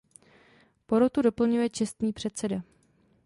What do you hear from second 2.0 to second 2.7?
předseda.